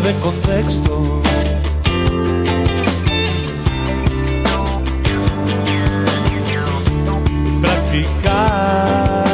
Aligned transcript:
de 0.00 0.14
contexto. 0.20 1.20
Practicar 7.60 9.24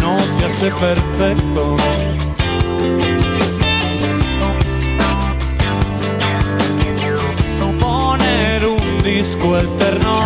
no 0.00 0.16
te 0.38 0.44
hace 0.44 0.70
perfecto. 0.70 1.76
Poner 7.80 8.66
un 8.66 9.02
disco 9.02 9.58
eterno. 9.58 10.20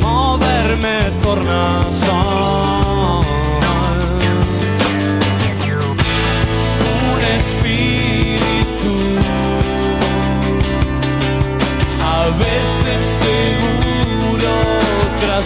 Moverme 0.00 1.12
tornasol. 1.22 2.67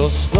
Entre 0.00 0.08
los 0.08 0.39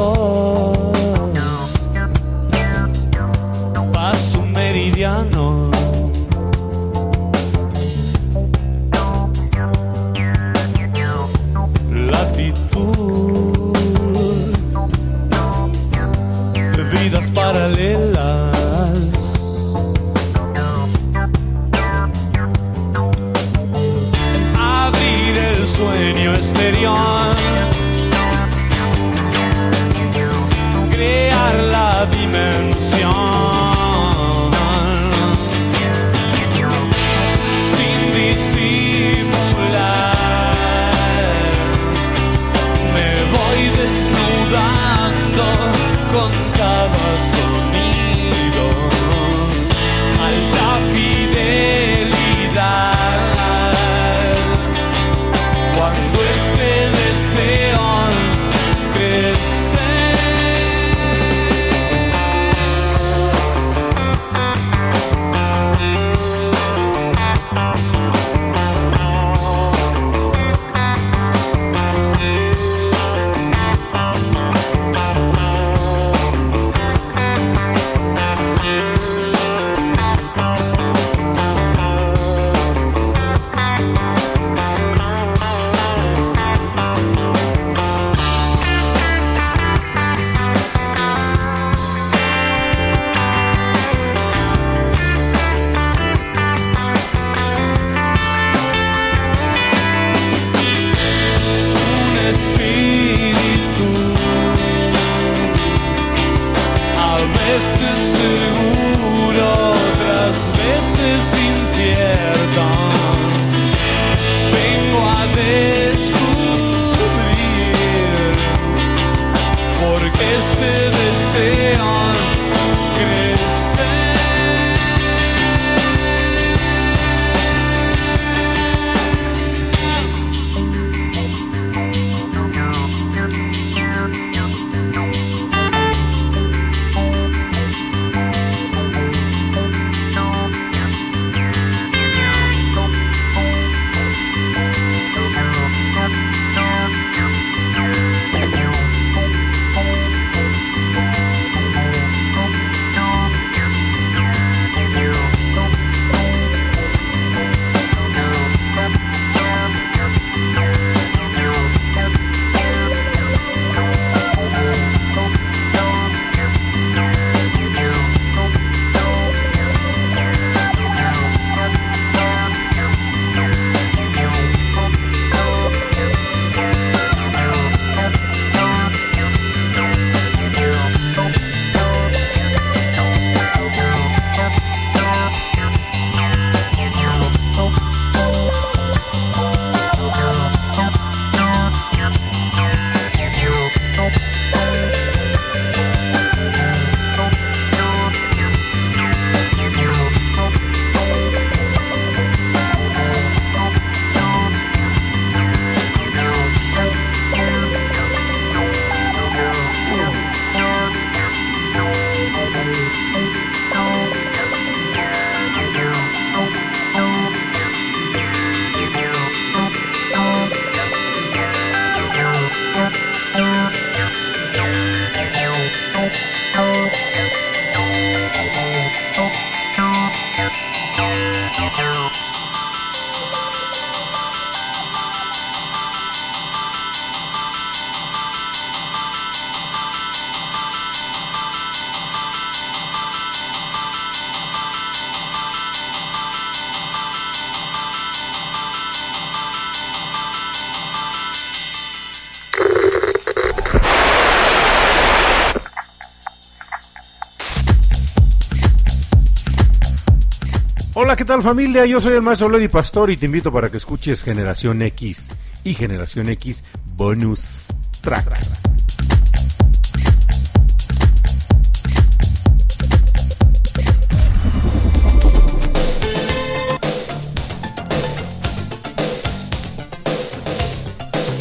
familia? 261.43 261.87
Yo 261.87 262.01
soy 262.01 262.15
el 262.15 262.23
maestro 262.23 262.49
Lady 262.49 262.69
Pastor 262.69 263.11
y 263.11 263.17
te 263.17 263.27
invito 263.27 263.53
para 263.53 263.69
que 263.71 263.77
escuches 263.77 264.23
Generación 264.23 264.83
X 264.83 265.33
y 265.65 265.75
Generación 265.75 266.29
X 266.29 266.65
Bonus 266.97 267.69
Track. 268.03 268.39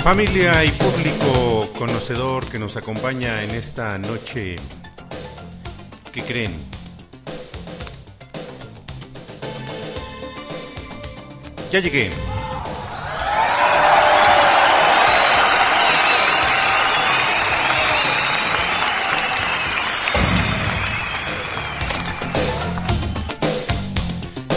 Familia 0.04 0.63
y 0.63 0.72
público 0.72 1.69
conocedor 1.78 2.50
que 2.50 2.57
nos 2.57 2.78
acompaña 2.78 3.44
en 3.44 3.52
esta 3.52 3.98
noche, 3.98 4.56
¿qué 6.12 6.22
creen? 6.22 6.79
Ya 11.71 11.80
llegué. 11.80 12.10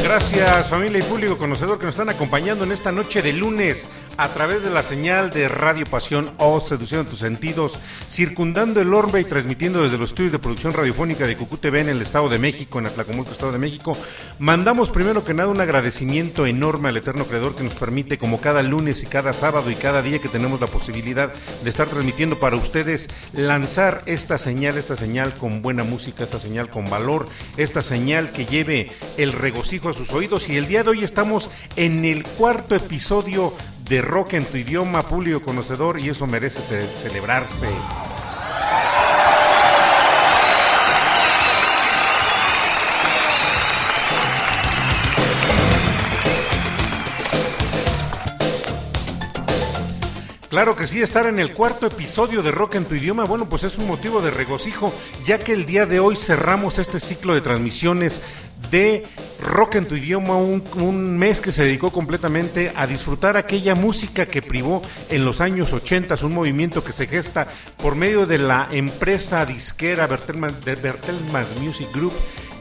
Gracias 0.02 0.68
familia 0.68 0.98
y 0.98 1.02
público 1.02 1.36
conocedor 1.38 1.78
que 1.78 1.86
nos 1.86 1.94
están 1.94 2.08
acompañando 2.08 2.64
en 2.64 2.72
esta 2.72 2.92
noche 2.92 3.22
de 3.22 3.32
lunes 3.32 3.88
a 4.16 4.28
través 4.28 4.62
de 4.62 4.70
la 4.70 4.82
señal 4.82 5.30
de 5.30 5.48
Radio 5.48 5.86
Pasión 5.86 6.30
o 6.38 6.60
Seducción 6.60 7.06
tus 7.06 7.20
Sentidos, 7.20 7.78
circundando 8.08 8.80
el 8.80 8.92
orbe 8.92 9.20
y 9.20 9.24
transmitiendo 9.24 9.82
desde 9.82 9.98
los 9.98 10.10
estudios 10.10 10.32
de 10.32 10.38
producción 10.38 10.72
radiofónica 10.72 11.26
de 11.26 11.36
Cucú 11.36 11.56
TV 11.56 11.80
en 11.80 11.88
el 11.88 12.02
Estado 12.02 12.28
de 12.28 12.38
México, 12.38 12.78
en 12.78 12.86
Atlacomulco, 12.86 13.32
Estado 13.32 13.52
de 13.52 13.58
México. 13.58 13.96
Mandamos 14.38 14.90
primero 14.90 15.24
que 15.24 15.34
nada 15.34 15.50
un 15.50 15.60
agradecimiento 15.60 16.46
enorme 16.46 16.88
al 16.88 16.96
Eterno 16.96 17.24
Creador 17.24 17.54
que 17.54 17.64
nos 17.64 17.74
permite, 17.74 18.18
como 18.18 18.40
cada 18.40 18.62
lunes 18.62 19.02
y 19.02 19.06
cada 19.06 19.32
sábado 19.32 19.70
y 19.70 19.74
cada 19.74 20.02
día 20.02 20.18
que 20.18 20.28
tenemos 20.28 20.60
la 20.60 20.66
posibilidad 20.66 21.32
de 21.62 21.70
estar 21.70 21.88
transmitiendo 21.88 22.38
para 22.38 22.56
ustedes, 22.56 23.08
lanzar 23.32 24.02
esta 24.06 24.38
señal, 24.38 24.76
esta 24.76 24.96
señal 24.96 25.34
con 25.34 25.62
buena 25.62 25.84
música, 25.84 26.24
esta 26.24 26.38
señal 26.38 26.70
con 26.70 26.88
valor, 26.88 27.28
esta 27.56 27.82
señal 27.82 28.32
que 28.32 28.46
lleve 28.46 28.90
el 29.16 29.32
regocijo 29.32 29.88
a 29.88 29.94
sus 29.94 30.12
oídos. 30.12 30.48
Y 30.48 30.56
el 30.56 30.66
día 30.66 30.82
de 30.82 30.90
hoy 30.90 31.04
estamos 31.04 31.50
en 31.76 32.04
el 32.04 32.24
cuarto 32.24 32.74
episodio 32.74 33.52
de 33.92 34.00
rock 34.00 34.32
en 34.32 34.46
tu 34.46 34.56
idioma, 34.56 35.02
público 35.02 35.42
conocedor, 35.42 36.00
y 36.00 36.08
eso 36.08 36.26
merece 36.26 36.86
celebrarse. 36.86 37.68
Claro 50.48 50.76
que 50.76 50.86
sí, 50.86 51.02
estar 51.02 51.26
en 51.26 51.38
el 51.38 51.52
cuarto 51.52 51.86
episodio 51.86 52.42
de 52.42 52.50
Rock 52.50 52.74
en 52.74 52.84
tu 52.84 52.94
idioma, 52.94 53.24
bueno, 53.24 53.48
pues 53.48 53.64
es 53.64 53.78
un 53.78 53.86
motivo 53.86 54.20
de 54.20 54.30
regocijo, 54.30 54.92
ya 55.24 55.38
que 55.38 55.52
el 55.52 55.64
día 55.64 55.86
de 55.86 55.98
hoy 55.98 56.14
cerramos 56.16 56.78
este 56.78 57.00
ciclo 57.00 57.34
de 57.34 57.40
transmisiones 57.40 58.20
de 58.70 59.02
Rock 59.40 59.74
en 59.74 59.86
tu 59.86 59.96
idioma, 59.96 60.36
un, 60.36 61.18
mes 61.18 61.40
que 61.40 61.50
se 61.50 61.64
dedicó 61.64 61.90
completamente 61.90 62.72
a 62.76 62.86
disfrutar 62.86 63.36
aquella 63.36 63.74
música 63.74 64.26
que 64.26 64.40
privó 64.40 64.82
en 65.10 65.24
los 65.24 65.40
años 65.40 65.72
80, 65.72 66.16
un 66.22 66.34
movimiento 66.34 66.84
que 66.84 66.92
se 66.92 67.06
gesta 67.06 67.48
por 67.78 67.96
medio 67.96 68.26
de 68.26 68.38
la 68.38 68.68
empresa 68.70 69.44
disquera 69.44 70.06
Bertelmans 70.06 71.58
Music 71.60 71.88
Group 71.92 72.12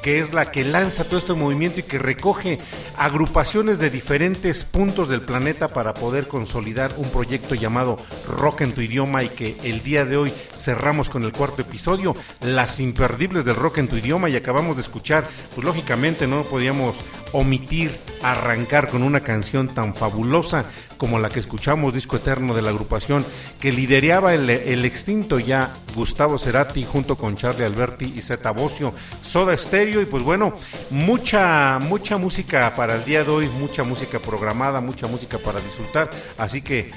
que 0.01 0.20
es 0.20 0.34
la 0.34 0.51
que 0.51 0.63
lanza 0.63 1.03
todo 1.03 1.17
este 1.17 1.34
movimiento 1.34 1.79
y 1.79 1.84
que 1.84 2.00
recoge 2.00 2.58
agrupaciones 2.98 3.79
de 3.79 3.89
diferentes 3.89 4.65
puntos 4.65 5.10
del 5.10 5.22
planeta 5.22 5.67
para 5.67 5.93
poder 5.93 6.27
consolidar 6.27 6.93
un 6.98 7.10
proyecto 7.10 7.55
llamado 7.55 7.98
Rock 8.27 8.62
en 8.62 8.74
tu 8.74 8.81
idioma 8.81 9.24
y 9.24 9.29
que 9.29 9.58
el 9.63 9.84
día 9.84 10.05
de 10.05 10.17
hoy 10.17 10.34
cerramos 10.55 11.10
con 11.10 11.24
el 11.24 11.31
cuarto 11.31 11.62
episodio, 11.62 12.15
las 12.41 12.79
imperdibles 12.79 13.46
del 13.46 13.55
rock 13.55 13.79
en 13.79 13.88
tu 13.88 13.98
idioma 13.98 14.29
y 14.29 14.36
acabamos 14.36 14.75
de 14.75 14.81
escuchar, 14.81 15.27
pues 15.55 15.65
lógicamente 15.65 16.27
no 16.27 16.43
podíamos 16.43 16.96
omitir 17.33 17.91
arrancar 18.23 18.88
con 18.88 19.03
una 19.03 19.21
canción 19.21 19.67
tan 19.67 19.93
fabulosa 19.93 20.65
como 20.97 21.17
la 21.17 21.29
que 21.29 21.39
escuchamos, 21.39 21.93
Disco 21.93 22.17
Eterno 22.17 22.53
de 22.53 22.61
la 22.61 22.69
agrupación 22.69 23.25
que 23.59 23.71
lideraba 23.71 24.33
el, 24.33 24.50
extinto 24.85 25.39
ya 25.39 25.73
Gustavo 25.95 26.38
Cerati 26.38 26.85
junto 26.85 27.17
con 27.17 27.35
Charlie 27.35 27.65
Alberti 27.65 28.13
y 28.15 28.21
Zeta 28.21 28.51
Bocio, 28.51 28.93
Soda 29.21 29.57
Stereo 29.57 30.01
y 30.01 30.05
pues 30.05 30.23
bueno, 30.23 30.53
mucha, 30.91 31.79
mucha 31.79 32.17
música 32.17 32.73
para 32.75 32.95
el 32.95 33.05
día 33.05 33.23
de 33.23 33.31
hoy, 33.31 33.50
mucha 33.59 33.83
música 33.83 34.19
programada, 34.19 34.79
mucha 34.81 35.07
música 35.07 35.39
para 35.39 35.59
disfrutar, 35.59 36.09
así 36.38 36.61
que 36.61 36.91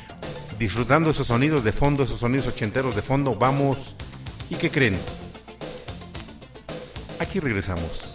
disfrutando 0.58 1.10
esos 1.10 1.26
sonidos 1.26 1.64
de 1.64 1.72
fondo, 1.72 2.02
esos 2.02 2.20
sonidos 2.20 2.46
ochenteros 2.46 2.94
de 2.94 3.02
fondo, 3.02 3.34
vamos, 3.34 3.96
¿y 4.50 4.56
qué 4.56 4.70
creen? 4.70 4.98
Aquí 7.18 7.40
regresamos. 7.40 8.13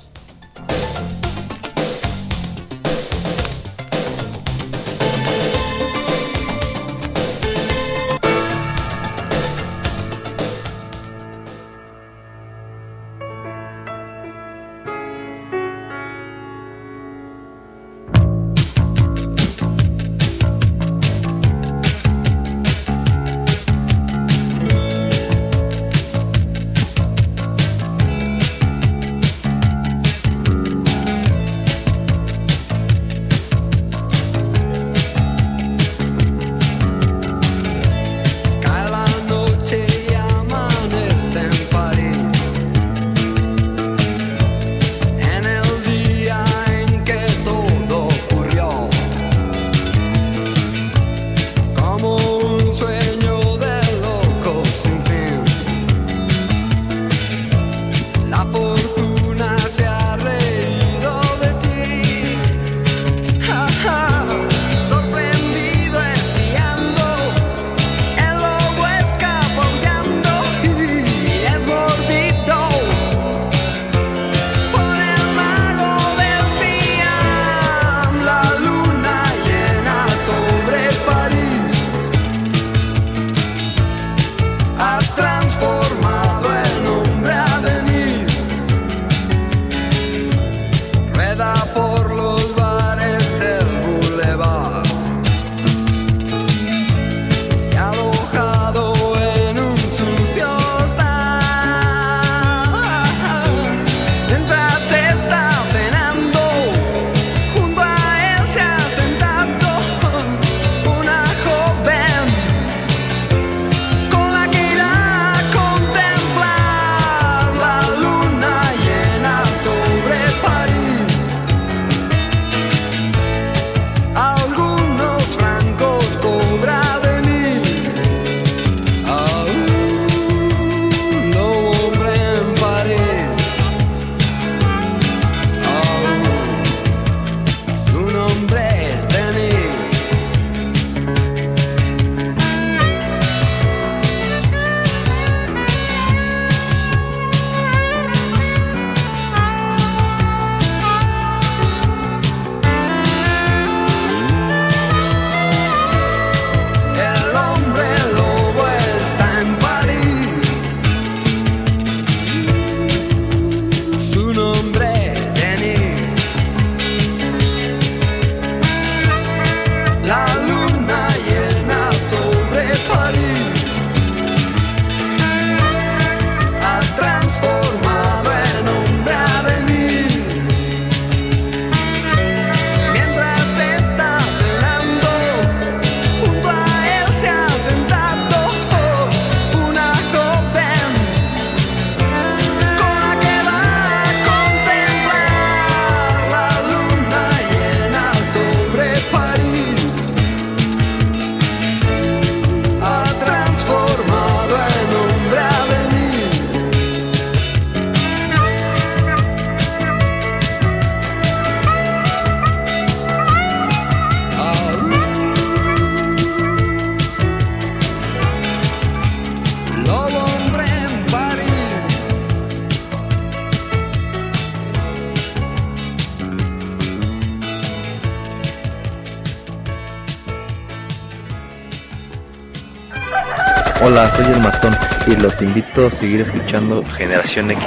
Hola, 234.40 234.52
soy 234.52 234.68
el 234.68 234.72
Matón 234.72 234.78
y 235.08 235.16
los 235.16 235.42
invito 235.42 235.88
a 235.88 235.92
seguir 235.92 236.22
escuchando 236.22 236.84
Generación 236.86 237.52
X. 237.52 237.64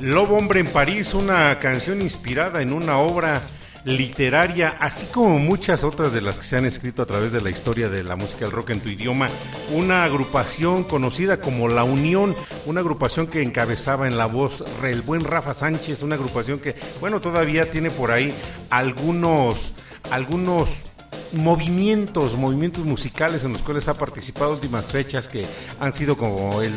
Lobo 0.00 0.36
Hombre 0.36 0.60
en 0.60 0.66
París, 0.66 1.14
una 1.14 1.58
canción 1.58 2.02
inspirada 2.02 2.62
en 2.62 2.72
una 2.72 2.98
obra 2.98 3.42
literaria, 3.84 4.76
así 4.80 5.06
como 5.06 5.38
muchas 5.38 5.84
otras 5.84 6.12
de 6.12 6.20
las 6.20 6.38
que 6.38 6.44
se 6.44 6.56
han 6.56 6.64
escrito 6.64 7.02
a 7.02 7.06
través 7.06 7.32
de 7.32 7.40
la 7.40 7.50
historia 7.50 7.88
de 7.88 8.02
la 8.02 8.16
música 8.16 8.44
del 8.44 8.52
rock 8.52 8.70
en 8.70 8.80
tu 8.80 8.88
idioma, 8.88 9.28
una 9.72 10.04
agrupación 10.04 10.84
conocida 10.84 11.40
como 11.40 11.68
La 11.68 11.84
Unión, 11.84 12.34
una 12.66 12.80
agrupación 12.80 13.26
que 13.26 13.42
encabezaba 13.42 14.06
en 14.06 14.16
la 14.16 14.26
voz 14.26 14.64
el 14.82 15.02
buen 15.02 15.24
Rafa 15.24 15.54
Sánchez, 15.54 16.02
una 16.02 16.14
agrupación 16.14 16.58
que, 16.58 16.74
bueno, 17.00 17.20
todavía 17.20 17.70
tiene 17.70 17.90
por 17.90 18.10
ahí 18.10 18.32
algunos, 18.70 19.72
algunos 20.10 20.83
movimientos, 21.34 22.36
movimientos 22.36 22.84
musicales 22.84 23.44
en 23.44 23.52
los 23.52 23.62
cuales 23.62 23.88
ha 23.88 23.94
participado 23.94 24.52
últimas 24.52 24.92
fechas 24.92 25.28
que 25.28 25.46
han 25.80 25.92
sido 25.92 26.16
como 26.16 26.62
el, 26.62 26.72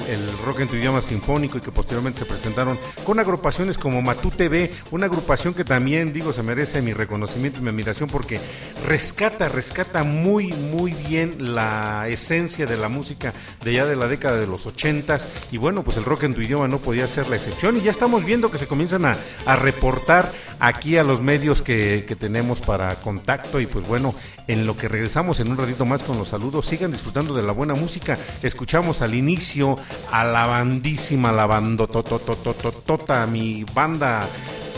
rock 0.46 0.62
en 0.62 0.68
tu 0.68 0.76
idioma 0.76 1.02
sinfónico 1.02 1.58
y 1.58 1.62
que 1.62 1.72
posteriormente 1.72 2.20
se 2.20 2.26
presentaron 2.26 2.78
con 3.04 3.20
agrupaciones 3.20 3.78
como 3.78 4.02
Matú 4.02 4.32
TV, 4.32 4.72
una 4.92 5.06
agrupación 5.08 5.54
que 5.54 5.64
también 5.64 6.14
digo 6.14 6.34
se 6.34 6.44
merece 6.44 6.82
mi 6.82 6.94
reconocimiento 6.94 7.60
y 7.60 7.64
mi 7.64 7.70
admiración 7.70 8.10
porque 8.10 8.40
rescata, 8.86 9.50
rescata 9.50 10.04
muy, 10.04 10.54
muy 10.54 10.94
bien 10.94 11.36
la 11.56 12.08
esencia 12.08 12.66
de 12.66 12.78
la 12.78 12.90
música 12.90 13.34
de 13.64 13.74
ya 13.74 13.86
de 13.86 13.96
la 13.96 14.08
década 14.08 14.38
de 14.38 14.48
los 14.48 14.66
ochentas. 14.66 15.28
Y 15.52 15.58
bueno, 15.58 15.84
pues 15.84 15.98
el 15.98 16.06
rock 16.06 16.24
en 16.24 16.34
tu 16.34 16.42
idioma 16.42 16.68
no 16.68 16.80
podía 16.80 17.08
ser 17.08 17.28
la 17.30 17.36
excepción. 17.36 17.78
Y 17.78 17.82
ya 17.82 17.92
estamos 17.92 18.26
viendo 18.26 18.52
que 18.52 18.58
se 18.58 18.68
comienzan 18.68 19.06
a, 19.06 19.16
a 19.46 19.56
reportar 19.56 20.32
aquí 20.60 20.98
a 20.98 21.04
los 21.04 21.22
medios 21.22 21.62
que, 21.62 22.06
que 22.08 22.16
tenemos 22.16 22.60
para 22.60 22.96
contacto 22.96 23.60
y 23.60 23.68
pues 23.68 23.88
bueno, 23.88 24.14
en 24.48 24.66
lo 24.66 24.76
que 24.76 24.88
regresamos 24.88 25.40
en 25.40 25.52
un 25.52 25.58
ratito 25.58 25.86
más 25.86 26.04
con 26.04 26.18
los 26.18 26.30
saludos. 26.30 26.68
Sigan 26.68 26.92
disfrutando 26.92 27.34
de 27.34 27.44
la 27.44 27.52
buena 27.52 27.76
música. 27.76 28.18
Escuchamos 28.42 29.02
al 29.02 29.14
inicio 29.14 29.76
a 30.12 30.24
la 30.24 30.48
bandísima, 30.48 31.32
la 31.32 31.46
bandototototota, 31.46 33.26
mi 33.28 33.66
banda 33.74 34.28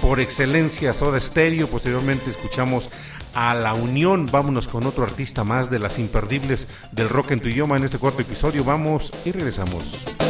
por 0.02 0.20
excelencia, 0.20 0.94
Soda 0.94 1.20
Stereo. 1.20 1.68
Posteriormente 1.68 2.30
escuchamos 2.30 2.90
a 3.34 3.54
La 3.54 3.74
Unión. 3.74 4.28
Vámonos 4.32 4.68
con 4.68 4.86
otro 4.86 5.04
artista 5.04 5.44
más 5.44 5.70
de 5.70 5.80
las 5.80 6.00
imperdibles 6.00 6.68
del 6.92 7.10
rock 7.10 7.32
en 7.32 7.42
tu 7.42 7.50
idioma 7.50 7.78
en 7.78 7.84
este 7.84 8.00
cuarto 8.00 8.22
episodio. 8.22 8.64
Vamos 8.64 9.12
y 9.26 9.32
regresamos. 9.32 10.29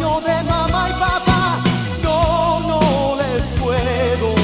de 0.00 0.42
mamá 0.44 0.88
y 0.88 0.92
papá, 0.94 1.58
no, 2.02 2.60
no 2.60 3.16
les 3.16 3.50
puedo 3.60 4.34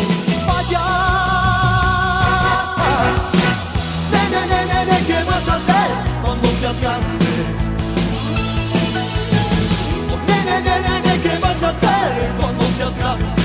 fallar. 0.46 0.76
Nene, 4.12 4.40
nene, 4.46 4.84
nene, 4.84 5.06
¿qué 5.06 5.24
vas 5.24 5.48
a 5.48 5.54
hacer 5.54 5.90
cuando 6.22 6.48
seas 6.60 6.78
grande? 6.80 7.26
Nene, 10.26 10.60
nene, 10.60 11.00
nene, 11.00 11.22
¿qué 11.22 11.38
vas 11.38 11.62
a 11.62 11.68
hacer 11.70 12.32
cuando 12.38 12.64
seas 12.76 12.96
grande? 12.98 13.35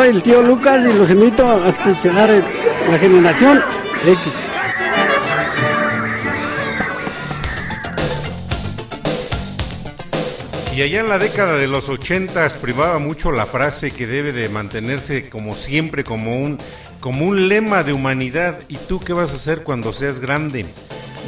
Soy 0.00 0.08
el 0.08 0.22
tío 0.22 0.40
Lucas 0.40 0.80
y 0.80 0.96
los 0.96 1.10
invito 1.10 1.46
a 1.46 1.68
escuchar 1.68 2.30
la 2.90 2.98
generación 2.98 3.62
X. 4.06 4.32
Y 10.74 10.80
allá 10.80 11.00
en 11.00 11.08
la 11.10 11.18
década 11.18 11.58
de 11.58 11.68
los 11.68 11.90
ochentas 11.90 12.54
privaba 12.54 12.98
mucho 12.98 13.30
la 13.30 13.44
frase 13.44 13.90
que 13.90 14.06
debe 14.06 14.32
de 14.32 14.48
mantenerse 14.48 15.28
como 15.28 15.52
siempre, 15.52 16.02
como 16.02 16.34
un, 16.34 16.56
como 17.00 17.26
un 17.26 17.50
lema 17.50 17.82
de 17.82 17.92
humanidad. 17.92 18.58
¿Y 18.68 18.78
tú 18.78 19.00
qué 19.00 19.12
vas 19.12 19.32
a 19.32 19.36
hacer 19.36 19.64
cuando 19.64 19.92
seas 19.92 20.18
grande? 20.18 20.64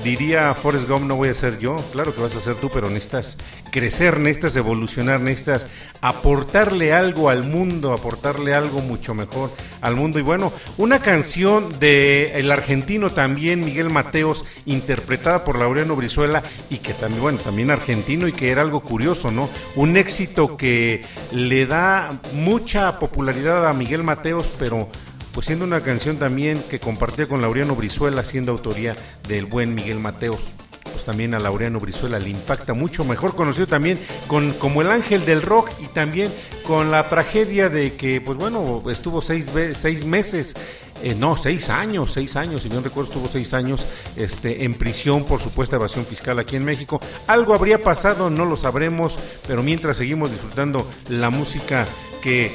Diría 0.03 0.53
Forrest 0.55 0.88
Gump, 0.88 1.07
no 1.07 1.15
voy 1.15 1.29
a 1.29 1.35
ser 1.35 1.59
yo, 1.59 1.77
claro 1.93 2.12
que 2.12 2.21
vas 2.21 2.35
a 2.35 2.41
ser 2.41 2.57
tú, 2.57 2.69
pero 2.73 2.91
necesitas 2.91 3.38
crecer, 3.71 4.19
necesitas 4.19 4.57
evolucionar, 4.57 5.21
necesitas 5.21 5.69
aportarle 6.01 6.93
algo 6.93 7.31
al 7.31 7.45
mundo, 7.45 7.93
aportarle 7.93 8.53
algo 8.53 8.81
mucho 8.81 9.15
mejor 9.15 9.53
al 9.81 9.95
mundo. 9.95 10.19
Y 10.19 10.23
bueno, 10.23 10.53
una 10.77 11.01
canción 11.01 11.79
de 11.79 12.38
el 12.38 12.51
argentino 12.51 13.11
también, 13.11 13.61
Miguel 13.61 13.91
Mateos, 13.91 14.45
interpretada 14.67 15.45
por 15.45 15.57
Laureano 15.57 15.95
Brizuela, 15.95 16.43
y 16.69 16.79
que 16.79 16.95
también, 16.95 17.23
bueno, 17.23 17.38
también 17.38 17.71
argentino, 17.71 18.27
y 18.27 18.33
que 18.33 18.51
era 18.51 18.62
algo 18.62 18.81
curioso, 18.81 19.31
¿no? 19.31 19.49
Un 19.77 19.97
éxito 19.97 20.57
que 20.57 21.03
le 21.31 21.67
da 21.67 22.21
mucha 22.35 22.99
popularidad 22.99 23.69
a 23.69 23.73
Miguel 23.73 24.03
Mateos, 24.03 24.53
pero 24.59 24.88
pues 25.33 25.47
siendo 25.47 25.64
una 25.64 25.81
canción 25.81 26.18
también 26.18 26.62
que 26.71 26.79
compartía 26.79 27.27
con 27.27 27.40
Laureano 27.40 27.75
Brizuela, 27.75 28.25
siendo 28.25 28.53
autoría 28.53 28.97
del 29.29 29.47
buen 29.47 29.75
Miguel 29.75 29.99
Mateos. 29.99 30.53
Pues 30.85 31.05
también 31.07 31.35
a 31.35 31.38
Laureano 31.38 31.79
Brizuela 31.79 32.18
le 32.18 32.29
impacta 32.29 32.75
mucho, 32.75 33.05
mejor 33.05 33.35
conocido 33.35 33.66
también 33.66 33.99
con, 34.27 34.53
como 34.53 34.83
el 34.83 34.90
ángel 34.90 35.25
del 35.25 35.40
rock 35.40 35.71
y 35.81 35.87
también 35.87 36.31
con 36.66 36.90
la 36.90 37.05
tragedia 37.05 37.71
de 37.71 37.95
que, 37.95 38.21
pues 38.21 38.37
bueno, 38.37 38.83
estuvo 38.90 39.23
seis, 39.23 39.49
seis 39.75 40.05
meses, 40.05 40.55
eh, 41.03 41.14
no, 41.14 41.35
seis 41.35 41.71
años, 41.71 42.12
seis 42.12 42.37
años, 42.37 42.62
si 42.62 42.68
bien 42.68 42.85
recuerdo, 42.85 43.11
estuvo 43.11 43.27
seis 43.27 43.55
años 43.55 43.87
este, 44.16 44.64
en 44.64 44.75
prisión 44.75 45.25
por 45.25 45.40
supuesta 45.40 45.77
evasión 45.77 46.05
fiscal 46.05 46.38
aquí 46.38 46.57
en 46.57 46.64
México. 46.64 47.01
Algo 47.27 47.55
habría 47.55 47.83
pasado, 47.83 48.29
no 48.29 48.45
lo 48.45 48.57
sabremos, 48.57 49.18
pero 49.47 49.62
mientras 49.62 49.97
seguimos 49.97 50.31
disfrutando 50.31 50.87
la 51.09 51.31
música 51.31 51.87
que 52.23 52.55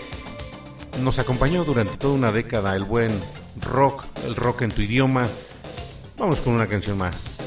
nos 1.01 1.19
acompañó 1.19 1.63
durante 1.63 1.97
toda 1.97 2.13
una 2.13 2.31
década 2.31 2.75
el 2.75 2.83
buen 2.83 3.11
rock, 3.61 4.03
el 4.25 4.35
rock 4.35 4.63
en 4.63 4.71
tu 4.71 4.81
idioma. 4.81 5.27
Vamos 6.17 6.39
con 6.39 6.53
una 6.53 6.67
canción 6.67 6.97
más. 6.97 7.46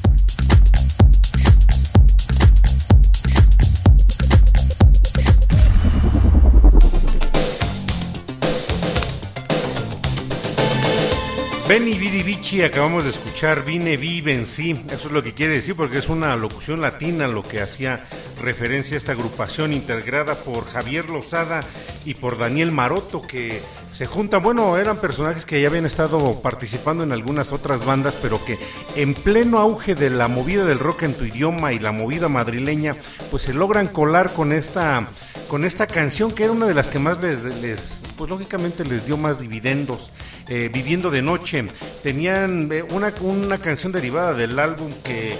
Benny 11.71 11.93
Vidi 11.93 12.21
Vici, 12.21 12.61
acabamos 12.63 13.05
de 13.05 13.11
escuchar 13.11 13.63
Vine, 13.63 13.95
Vi, 13.95 14.19
Vencí. 14.19 14.73
Eso 14.91 15.07
es 15.07 15.13
lo 15.13 15.23
que 15.23 15.33
quiere 15.33 15.53
decir 15.53 15.73
porque 15.73 15.99
es 15.99 16.09
una 16.09 16.35
locución 16.35 16.81
latina 16.81 17.29
lo 17.29 17.43
que 17.43 17.61
hacía 17.61 18.05
referencia 18.41 18.95
a 18.95 18.97
esta 18.97 19.13
agrupación 19.13 19.71
integrada 19.71 20.35
por 20.35 20.65
Javier 20.65 21.09
Lozada 21.09 21.63
y 22.03 22.15
por 22.15 22.37
Daniel 22.37 22.73
Maroto 22.73 23.21
que 23.21 23.61
se 23.93 24.05
juntan, 24.05 24.43
bueno, 24.43 24.75
eran 24.75 24.97
personajes 24.97 25.45
que 25.45 25.61
ya 25.61 25.69
habían 25.69 25.85
estado 25.85 26.41
participando 26.41 27.05
en 27.05 27.13
algunas 27.13 27.53
otras 27.53 27.85
bandas, 27.85 28.17
pero 28.21 28.43
que 28.43 28.59
en 28.97 29.13
pleno 29.13 29.57
auge 29.57 29.95
de 29.95 30.09
la 30.09 30.27
movida 30.27 30.65
del 30.65 30.77
rock 30.77 31.03
en 31.03 31.13
tu 31.13 31.23
idioma 31.23 31.71
y 31.71 31.79
la 31.79 31.93
movida 31.93 32.27
madrileña, 32.27 32.97
pues 33.29 33.43
se 33.43 33.53
logran 33.53 33.87
colar 33.87 34.33
con 34.33 34.51
esta 34.51 35.07
con 35.51 35.65
esta 35.65 35.85
canción 35.85 36.31
que 36.31 36.45
era 36.45 36.53
una 36.53 36.65
de 36.65 36.73
las 36.73 36.87
que 36.87 36.97
más 36.97 37.21
les, 37.21 38.03
pues 38.15 38.29
lógicamente 38.29 38.85
les 38.85 39.05
dio 39.05 39.17
más 39.17 39.41
dividendos, 39.41 40.09
eh, 40.47 40.69
Viviendo 40.73 41.11
de 41.11 41.21
Noche. 41.21 41.65
Tenían 42.01 42.71
eh, 42.71 42.83
una, 42.83 43.13
una 43.19 43.57
canción 43.57 43.91
derivada 43.91 44.33
del 44.33 44.57
álbum 44.57 44.89
que 45.03 45.33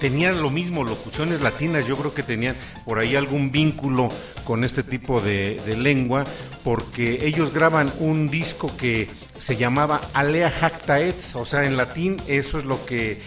tenían 0.00 0.40
lo 0.40 0.50
mismo, 0.50 0.84
locuciones 0.84 1.40
latinas, 1.42 1.84
yo 1.84 1.96
creo 1.96 2.14
que 2.14 2.22
tenían 2.22 2.54
por 2.84 3.00
ahí 3.00 3.16
algún 3.16 3.50
vínculo 3.50 4.08
con 4.44 4.62
este 4.62 4.84
tipo 4.84 5.20
de, 5.20 5.60
lengua, 5.76 6.22
porque 6.62 7.18
ellos 7.22 7.52
graban 7.52 7.92
un 7.98 8.28
disco 8.28 8.70
que 8.76 9.08
se 9.36 9.56
llamaba 9.56 10.00
Alea 10.14 10.48
Jacta 10.48 11.00
Etz, 11.00 11.34
o 11.34 11.44
sea, 11.44 11.64
en 11.64 11.76
latín 11.76 12.18
eso 12.28 12.56
es 12.56 12.64
lo 12.64 12.86
que 12.86 13.20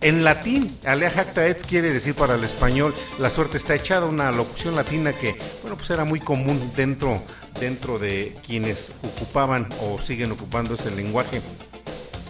en 0.00 0.24
latín, 0.24 0.78
alea 0.86 1.10
jacta 1.10 1.46
et 1.46 1.60
quiere 1.66 1.92
decir 1.92 2.14
para 2.14 2.34
el 2.34 2.44
español 2.44 2.94
la 3.18 3.28
suerte 3.28 3.58
está 3.58 3.74
echada, 3.74 4.06
una 4.06 4.32
locución 4.32 4.74
latina 4.74 5.12
que, 5.12 5.36
bueno, 5.62 5.76
pues 5.76 5.90
era 5.90 6.04
muy 6.04 6.20
común 6.20 6.72
dentro, 6.74 7.22
dentro 7.58 7.98
de 7.98 8.34
quienes 8.46 8.92
ocupaban 9.02 9.68
o 9.82 9.98
siguen 9.98 10.32
ocupando 10.32 10.74
ese 10.74 10.90
lenguaje. 10.90 11.42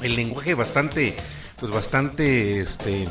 El 0.03 0.17
lenguaje 0.17 0.55
bastante, 0.55 1.15
pues 1.57 1.71
bastante, 1.71 2.61
este, 2.61 3.07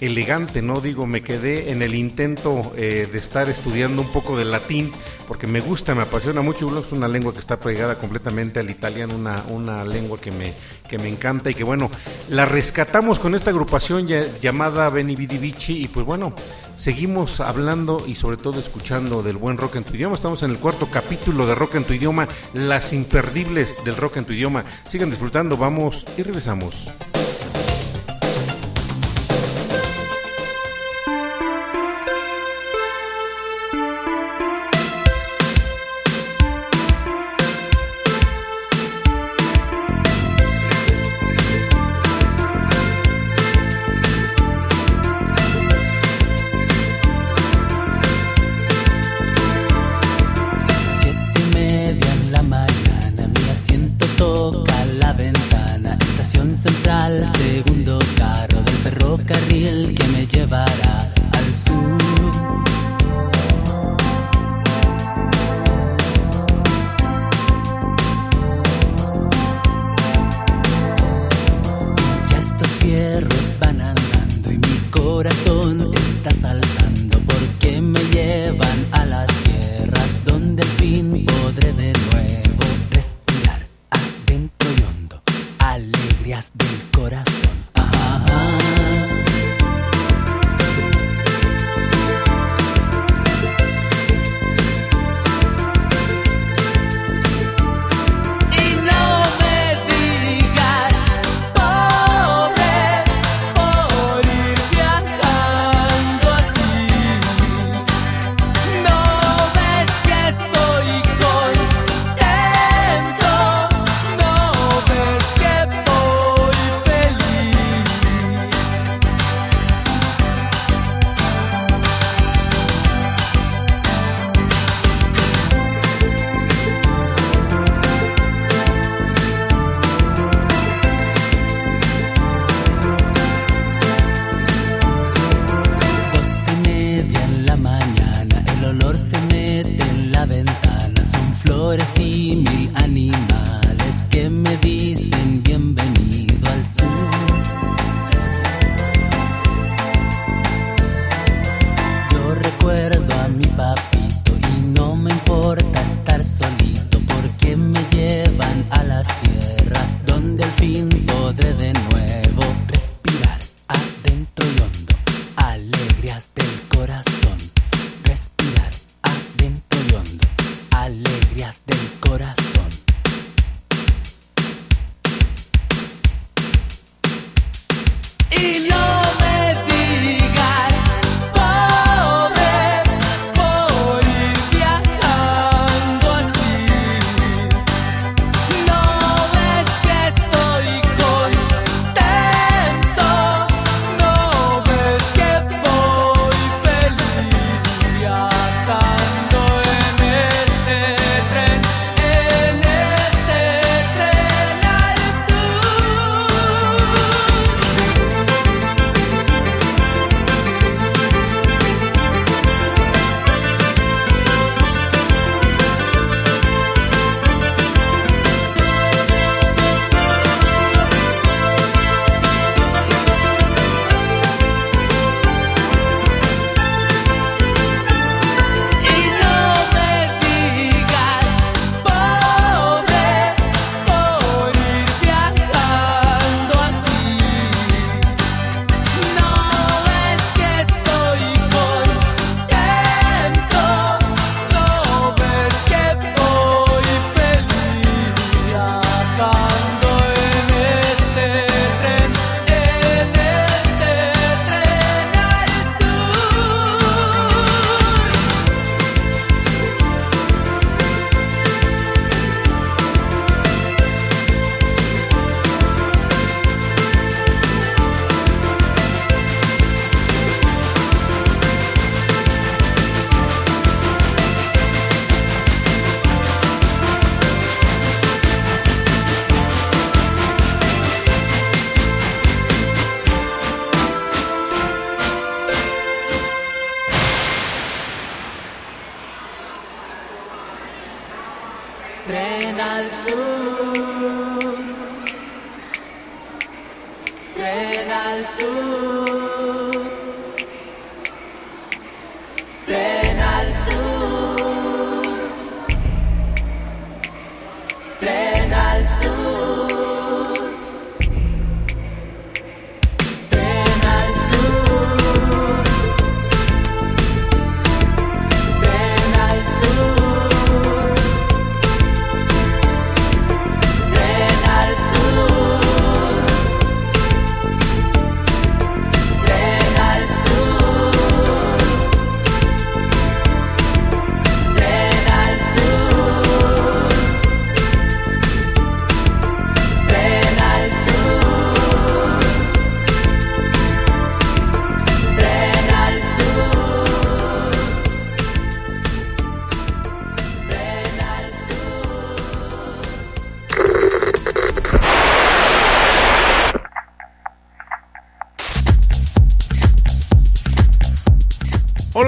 elegante, 0.00 0.62
¿no? 0.62 0.80
Digo, 0.80 1.06
me 1.06 1.22
quedé 1.22 1.70
en 1.70 1.82
el 1.82 1.94
intento 1.94 2.72
eh, 2.76 3.08
de 3.10 3.18
estar 3.18 3.48
estudiando 3.48 4.02
un 4.02 4.08
poco 4.08 4.36
de 4.36 4.44
latín, 4.44 4.92
porque 5.28 5.46
me 5.46 5.60
gusta, 5.60 5.94
me 5.94 6.02
apasiona 6.02 6.40
mucho, 6.40 6.66
es 6.78 6.92
una 6.92 7.08
lengua 7.08 7.32
que 7.32 7.38
está 7.38 7.58
pegada 7.58 7.96
completamente 7.96 8.60
al 8.60 8.70
italiano, 8.70 9.14
una, 9.14 9.44
una 9.48 9.84
lengua 9.84 10.20
que 10.20 10.30
me, 10.32 10.52
que 10.88 10.98
me 10.98 11.08
encanta 11.08 11.50
y 11.50 11.54
que 11.54 11.64
bueno, 11.64 11.90
la 12.28 12.44
rescatamos 12.44 13.18
con 13.18 13.34
esta 13.34 13.50
agrupación 13.50 14.06
llamada 14.06 14.88
Beni 14.90 15.16
Vidi 15.16 15.38
Vici 15.38 15.82
y 15.84 15.88
pues 15.88 16.04
bueno, 16.04 16.34
seguimos 16.74 17.40
hablando 17.40 18.04
y 18.06 18.14
sobre 18.14 18.36
todo 18.36 18.58
escuchando 18.58 19.22
del 19.22 19.36
buen 19.36 19.56
rock 19.56 19.76
en 19.76 19.84
tu 19.84 19.94
idioma. 19.94 20.16
Estamos 20.16 20.42
en 20.42 20.50
el 20.50 20.58
cuarto 20.58 20.88
capítulo 20.90 21.46
de 21.46 21.54
Rock 21.54 21.76
en 21.76 21.84
tu 21.84 21.92
idioma, 21.92 22.28
las 22.52 22.92
imperdibles 22.92 23.78
del 23.84 23.96
rock 23.96 24.18
en 24.18 24.24
tu 24.24 24.32
idioma. 24.32 24.64
Sigan 24.86 25.10
disfrutando, 25.10 25.56
vamos 25.56 26.04
y 26.16 26.22
regresamos. 26.22 26.92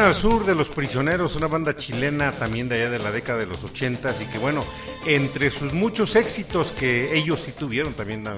Tren 0.00 0.08
al 0.08 0.14
Sur 0.14 0.46
de 0.46 0.54
los 0.54 0.70
Prisioneros, 0.70 1.36
una 1.36 1.46
banda 1.46 1.76
chilena 1.76 2.32
también 2.32 2.70
de 2.70 2.76
allá 2.76 2.88
de 2.88 2.98
la 3.00 3.10
década 3.10 3.40
de 3.40 3.44
los 3.44 3.62
80 3.64 4.14
y 4.22 4.24
que 4.32 4.38
bueno, 4.38 4.64
entre 5.04 5.50
sus 5.50 5.74
muchos 5.74 6.16
éxitos 6.16 6.70
que 6.70 7.14
ellos 7.14 7.40
sí 7.40 7.52
tuvieron 7.52 7.92
también 7.92 8.26
ah, 8.26 8.34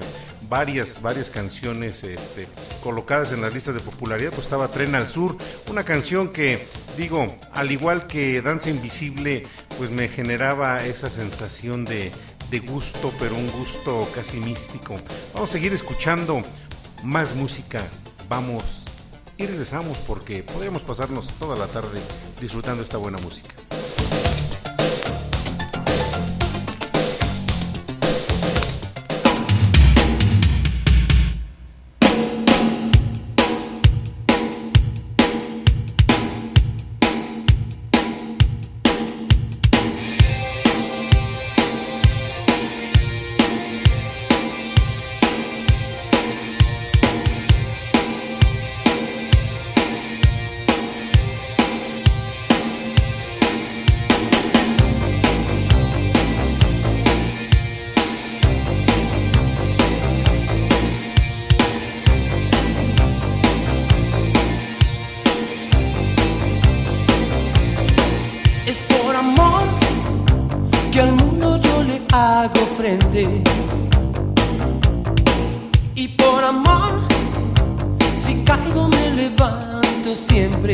varias 0.49 1.01
varias 1.01 1.29
canciones 1.29 2.03
este, 2.03 2.49
colocadas 2.81 3.31
en 3.31 3.41
las 3.41 3.53
listas 3.53 3.75
de 3.75 3.79
popularidad, 3.79 4.31
pues 4.31 4.43
estaba 4.43 4.67
Tren 4.67 4.93
al 4.93 5.07
Sur, 5.07 5.37
una 5.69 5.85
canción 5.85 6.33
que 6.33 6.67
digo, 6.97 7.27
al 7.53 7.71
igual 7.71 8.07
que 8.07 8.41
Danza 8.41 8.69
Invisible, 8.69 9.43
pues 9.77 9.89
me 9.89 10.09
generaba 10.09 10.83
esa 10.83 11.09
sensación 11.09 11.85
de, 11.85 12.11
de 12.51 12.59
gusto, 12.59 13.13
pero 13.21 13.35
un 13.35 13.49
gusto 13.51 14.05
casi 14.13 14.35
místico. 14.35 14.95
Vamos 15.33 15.49
a 15.49 15.53
seguir 15.53 15.71
escuchando 15.71 16.41
más 17.03 17.35
música, 17.35 17.87
vamos 18.27 18.82
y 19.37 19.45
regresamos 19.45 19.97
porque 19.99 20.43
podríamos 20.43 20.81
pasarnos 20.81 21.33
toda 21.39 21.55
la 21.55 21.67
tarde 21.67 21.99
disfrutando 22.39 22.83
esta 22.83 22.97
buena 22.97 23.17
música. 23.17 23.55
Hago 72.43 72.65
frente. 72.65 73.41
Y 75.95 76.07
por 76.09 76.43
amor, 76.43 76.91
si 78.17 78.43
caigo 78.43 78.89
me 78.89 79.11
levanto 79.11 80.13
siempre. 80.13 80.73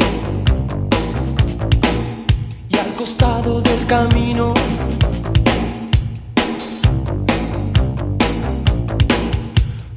Y 2.70 2.78
al 2.78 2.95
costado 2.95 3.61
del 3.61 3.86
camino. 3.86 4.53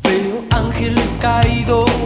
Veo 0.03 0.45
ángeles 0.51 1.19
caídos. 1.21 2.02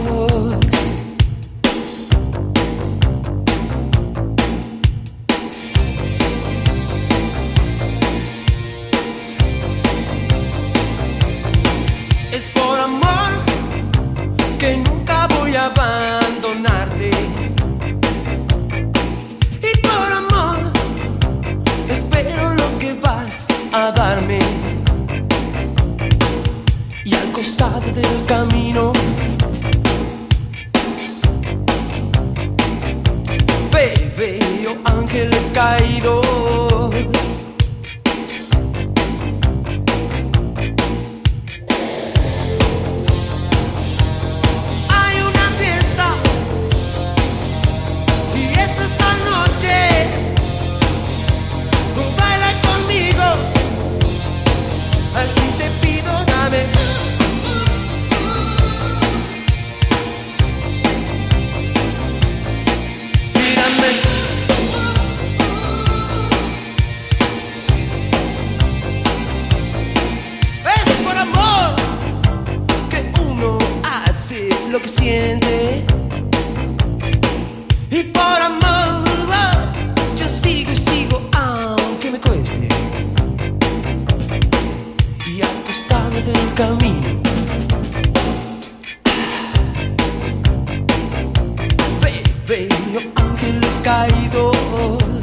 Vengo 92.47 93.01
ángeles 93.15 93.81
caídos. 93.83 95.16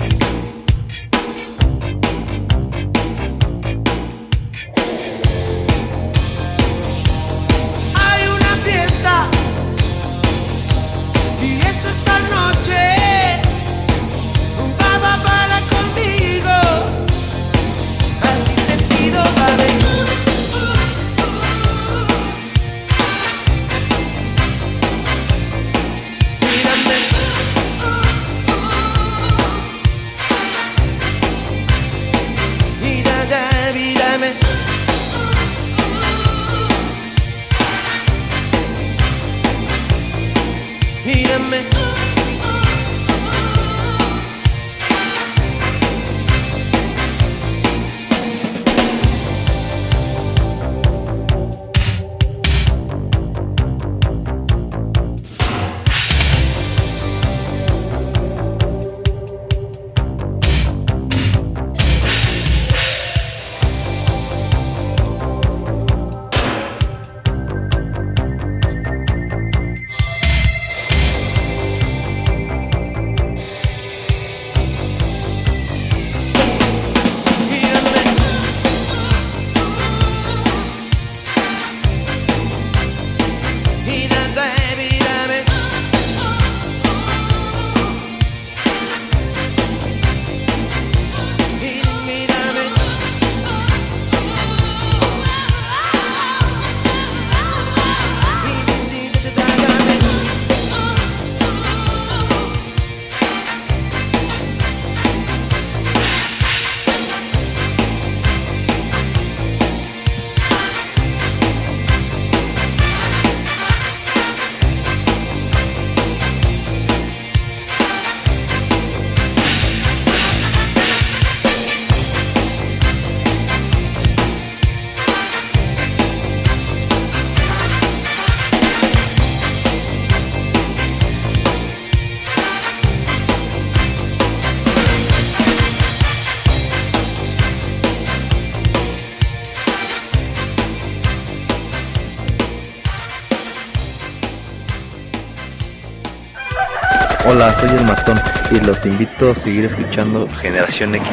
Hola, 147.34 147.52
soy 147.52 147.68
el 147.70 147.84
matón 147.84 148.16
y 148.52 148.60
los 148.60 148.86
invito 148.86 149.32
a 149.32 149.34
seguir 149.34 149.64
escuchando 149.64 150.28
Generación 150.40 150.94
X. 150.94 151.08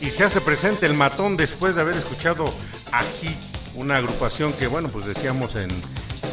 Y 0.00 0.08
se 0.10 0.22
hace 0.22 0.40
presente 0.40 0.86
el 0.86 0.94
matón 0.94 1.36
después 1.36 1.74
de 1.74 1.80
haber 1.80 1.96
escuchado 1.96 2.54
a 2.92 3.02
Hit, 3.02 3.36
una 3.74 3.96
agrupación 3.96 4.52
que, 4.52 4.68
bueno, 4.68 4.88
pues 4.88 5.04
decíamos 5.04 5.56
en, 5.56 5.68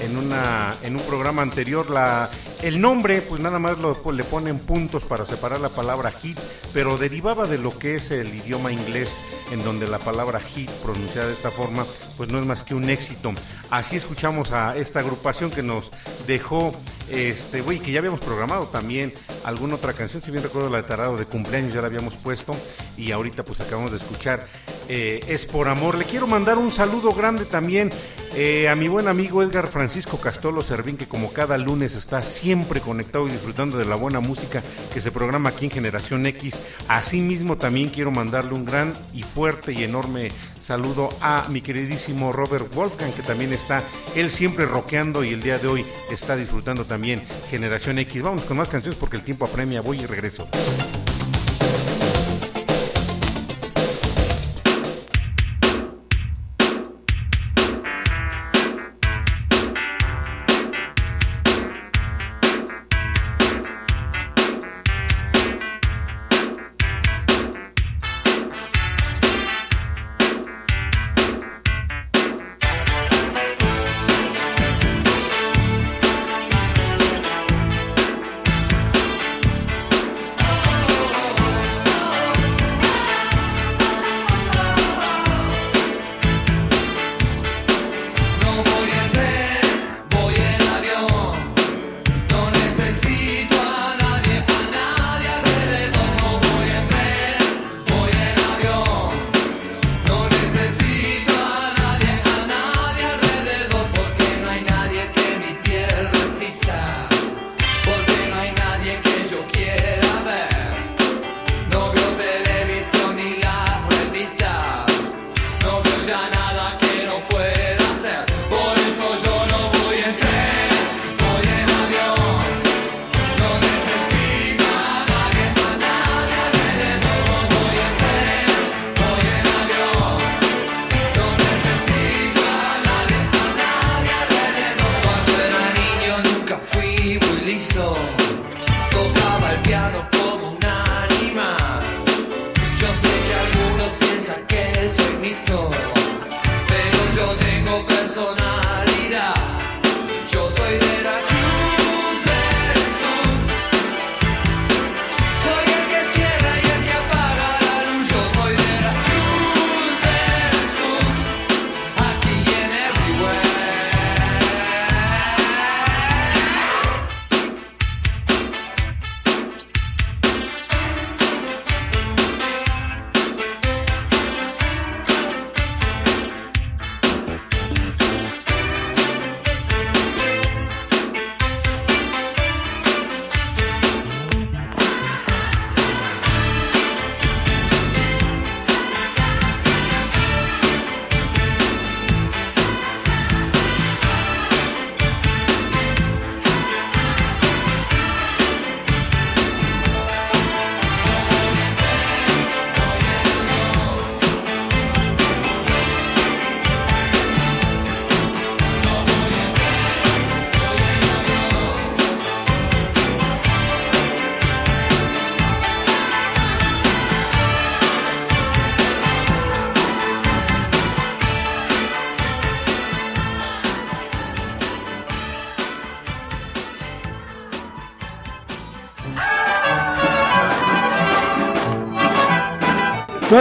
en, 0.04 0.16
una, 0.16 0.76
en 0.84 0.96
un 0.96 1.02
programa 1.08 1.42
anterior, 1.42 1.90
la, 1.90 2.30
el 2.62 2.80
nombre, 2.80 3.24
pues 3.24 3.42
nada 3.42 3.58
más 3.58 3.80
lo, 3.80 4.00
le 4.12 4.24
ponen 4.24 4.60
puntos 4.60 5.02
para 5.02 5.26
separar 5.26 5.60
la 5.60 5.70
palabra 5.70 6.12
hit, 6.12 6.40
pero 6.72 7.00
derivaba 7.00 7.48
de 7.48 7.58
lo 7.58 7.78
que 7.80 7.96
es 7.96 8.12
el 8.12 8.28
idioma 8.28 8.72
inglés, 8.72 9.18
en 9.52 9.64
donde 9.64 9.88
la 9.88 10.00
palabra 10.00 10.40
hit, 10.40 10.70
pronunciada 10.84 11.28
de 11.28 11.34
esta 11.34 11.52
forma, 11.52 11.86
pues 12.18 12.30
no 12.30 12.40
es 12.40 12.46
más 12.46 12.64
que 12.64 12.74
un 12.74 12.90
éxito. 12.90 13.34
Así 13.70 13.96
escuchamos 13.96 14.52
a 14.52 14.76
esta 14.76 15.00
agrupación 15.00 15.52
que 15.52 15.62
nos 15.62 15.92
dejó, 16.26 16.72
este, 17.12 17.62
güey, 17.62 17.80
que 17.80 17.92
ya 17.92 18.00
habíamos 18.00 18.20
programado 18.20 18.68
también 18.68 19.14
alguna 19.44 19.76
otra 19.76 19.94
canción, 19.94 20.22
si 20.22 20.32
bien 20.32 20.44
recuerdo 20.44 20.70
la 20.70 20.78
de 20.78 20.84
Tarado 20.84 21.18
de 21.18 21.26
cumpleaños, 21.26 21.74
ya 21.74 21.82
la 21.82 21.88
habíamos 21.88 22.16
puesto, 22.16 22.56
y 22.98 23.12
ahorita 23.12 23.44
pues 23.44 23.62
acabamos 23.62 23.92
de 23.92 23.98
escuchar 23.98 24.46
eh, 24.88 25.20
Es 25.28 25.46
por 25.46 25.68
Amor. 25.68 25.96
Le 25.98 26.06
quiero 26.06 26.28
mandar 26.28 26.58
un 26.58 26.72
saludo 26.72 27.14
grande 27.14 27.46
también 27.46 27.90
eh, 28.34 28.70
a 28.70 28.76
mi 28.76 28.88
buen 28.88 29.10
amigo 29.10 29.44
Edgar 29.44 29.68
Francisco 29.68 30.18
Castolo 30.18 30.62
Servín, 30.62 30.96
que 30.96 31.08
como 31.08 31.34
cada 31.34 31.58
lunes 31.58 31.96
está 31.96 32.22
siempre 32.22 32.80
conectado 32.80 33.28
y 33.28 33.32
disfrutando 33.32 33.78
de 33.78 33.86
la 33.86 33.96
buena 33.96 34.22
música 34.22 34.64
que 34.94 35.02
se 35.02 35.12
programa 35.12 35.50
aquí 35.50 35.66
en 35.66 35.72
Generación 35.72 36.26
X. 36.26 36.62
Asimismo, 36.88 37.58
también 37.58 37.90
quiero 37.90 38.12
mandarle 38.12 38.54
un 38.54 38.66
gran 38.66 38.94
y 39.14 39.24
fuerte 39.24 39.74
y 39.74 39.84
enorme 39.84 40.30
saludo 40.62 41.10
a 41.22 41.48
mi 41.50 41.62
queridísimo 41.62 42.32
Robert 42.32 42.74
Wolfgang, 42.74 43.12
que 43.14 43.24
también 43.24 43.52
está 43.52 43.84
él 44.16 44.30
siempre 44.30 44.66
rockeando 44.66 45.24
y 45.24 45.30
el 45.30 45.42
día 45.42 45.58
de 45.58 45.68
hoy 45.68 45.86
está 46.10 46.36
disfrutando 46.36 46.86
también 46.86 47.22
Generación 47.50 48.00
X. 48.00 48.22
Vamos 48.22 48.46
con 48.46 48.58
más 48.58 48.70
canciones 48.70 48.98
porque 49.00 49.18
el 49.18 49.24
tiempo 49.24 49.46
apremia. 49.46 49.82
Voy 49.82 50.00
y 50.00 50.06
regreso. 50.06 50.48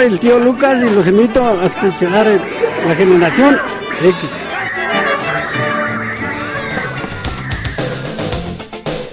El 0.01 0.19
tío 0.19 0.39
Lucas 0.39 0.83
y 0.83 0.95
los 0.95 1.07
invito 1.07 1.47
a 1.47 1.67
escuchar 1.67 2.27
la 2.87 2.97
generación 2.97 3.59
X. 4.03 4.31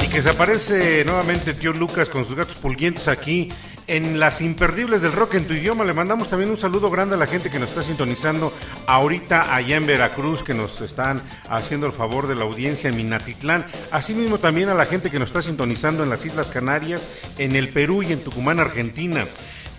Y 0.02 0.08
que 0.08 0.22
se 0.22 0.30
aparece 0.30 1.04
nuevamente 1.04 1.54
tío 1.54 1.74
Lucas 1.74 2.08
con 2.08 2.26
sus 2.26 2.36
gatos 2.36 2.56
pulguientos 2.60 3.10
aquí 3.10 3.50
en 3.88 4.18
las 4.20 4.40
imperdibles 4.40 5.02
del 5.02 5.12
rock 5.12 5.36
en 5.36 5.46
tu 5.46 5.54
idioma. 5.54 5.84
Le 5.84 5.92
mandamos 5.92 6.30
también 6.30 6.50
un 6.50 6.58
saludo 6.58 6.90
grande 6.90 7.16
a 7.16 7.18
la 7.18 7.28
gente 7.28 7.50
que 7.50 7.60
nos 7.60 7.70
está 7.70 7.84
sintonizando 7.84 8.54
ahorita 8.86 9.54
allá 9.54 9.76
en 9.76 9.88
Veracruz, 9.88 10.42
que 10.42 10.54
nos 10.54 10.80
están 10.80 11.22
haciendo 11.50 11.88
el 11.88 11.94
favor 11.94 12.28
de 12.28 12.36
la 12.36 12.44
audiencia 12.44 12.90
en 12.90 12.96
Minatitlán. 12.96 13.66
Asimismo 13.92 14.38
también 14.38 14.70
a 14.70 14.74
la 14.74 14.86
gente 14.86 15.10
que 15.10 15.20
nos 15.20 15.28
está 15.28 15.42
sintonizando 15.42 16.04
en 16.04 16.10
las 16.10 16.26
Islas 16.26 16.50
Canarias, 16.50 17.06
en 17.38 17.58
el 17.58 17.70
Perú 17.70 18.04
y 18.04 18.14
en 18.14 18.24
Tucumán, 18.24 18.62
Argentina. 18.62 19.26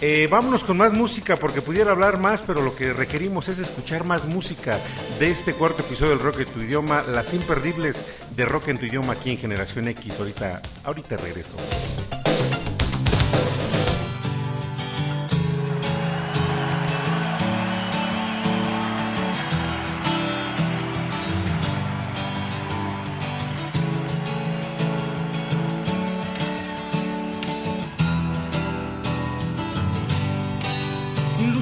Eh, 0.01 0.29
vámonos 0.31 0.63
con 0.63 0.77
más 0.77 0.93
música 0.93 1.37
porque 1.37 1.61
pudiera 1.61 1.91
hablar 1.91 2.21
más, 2.21 2.43
pero 2.43 2.63
lo 2.63 2.77
que 2.77 2.93
requerimos 2.93 3.49
es 3.49 3.59
escuchar 3.59 4.05
más 4.05 4.27
música 4.27 4.79
de 5.19 5.31
este 5.31 5.55
cuarto 5.55 5.83
episodio 5.83 6.11
del 6.11 6.21
Rock 6.21 6.41
en 6.41 6.47
tu 6.47 6.61
idioma, 6.61 7.03
las 7.03 7.35
imperdibles 7.35 8.05
de 8.37 8.45
Rock 8.45 8.69
en 8.69 8.79
tu 8.79 8.87
idioma 8.87 9.15
aquí 9.15 9.31
en 9.31 9.39
Generación 9.39 9.89
X. 9.89 10.15
Ahorita, 10.21 10.63
ahorita 10.85 11.17
regreso. 11.17 11.57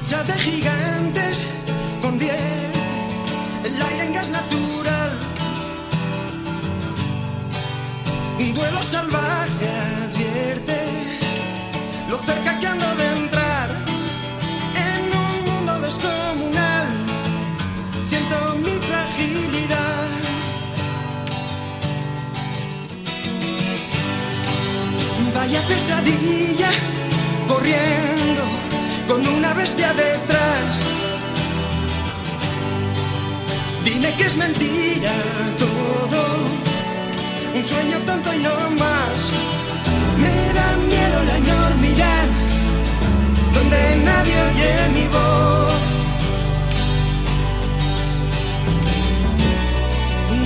Lucha 0.09 0.23
de 0.23 0.39
gigantes 0.39 1.45
convierte 2.01 2.79
el 3.65 3.81
aire 3.81 4.03
en 4.05 4.13
gas 4.13 4.29
natural. 4.29 5.11
Un 8.39 8.53
duelo 8.53 8.81
salvaje 8.83 9.67
advierte 10.05 10.77
lo 12.09 12.17
cerca 12.19 12.57
que 12.57 12.67
ando 12.67 12.95
de 12.95 13.05
entrar 13.17 13.69
en 14.87 15.01
un 15.25 15.33
mundo 15.45 15.81
descomunal. 15.81 16.87
Siento 18.05 18.55
mi 18.63 18.75
fragilidad. 18.87 20.07
Vaya 25.35 25.61
pesadilla 25.67 26.69
corriendo 27.45 28.16
bestia 29.67 29.93
detrás. 29.93 30.75
Dime 33.83 34.09
que 34.15 34.25
es 34.25 34.35
mentira 34.37 35.15
todo, 35.59 36.21
un 37.57 37.63
sueño 37.63 37.97
tonto 38.05 38.33
y 38.33 38.39
no 38.47 38.55
más. 38.83 39.19
Me 40.23 40.35
da 40.57 40.67
miedo 40.91 41.17
la 41.29 41.35
enormidad, 41.45 42.25
donde 43.55 43.79
nadie 44.09 44.35
oye 44.49 44.71
mi 44.95 45.05
voz. 45.15 45.83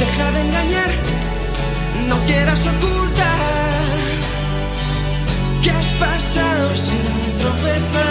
Deja 0.03 0.31
de 0.35 0.41
engañar, 0.47 0.91
no 2.09 2.15
quieras 2.27 2.61
ocultar 2.73 4.01
que 5.61 5.69
has 5.69 5.87
pasado 6.05 6.65
sin 6.75 7.37
tropezar. 7.39 8.10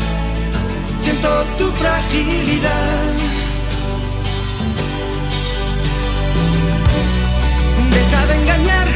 Siento 1.11 1.45
tu 1.57 1.69
fragilidad. 1.73 3.13
Deja 7.95 8.25
de 8.27 8.35
engañar, 8.41 8.87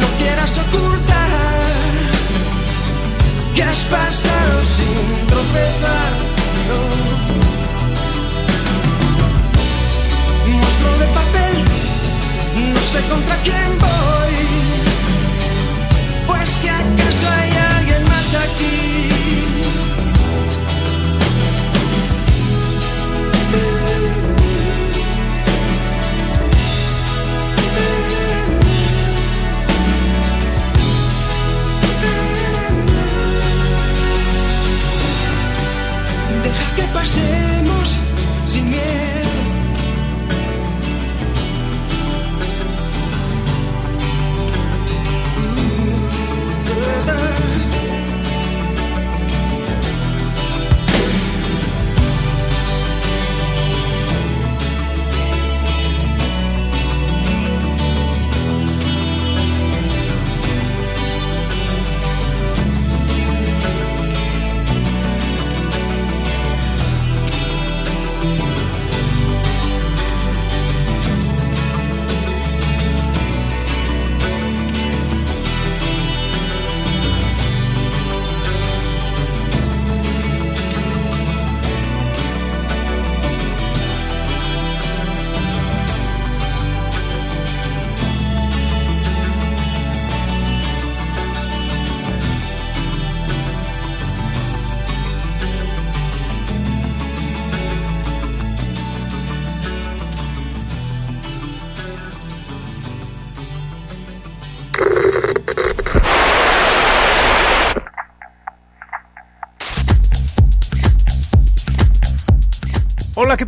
no 0.00 0.06
quieras 0.18 0.58
ocultar 0.66 1.30
que 3.54 3.62
has 3.62 3.84
pasado 3.84 4.62
sin 4.76 5.26
tropezar. 5.28 6.12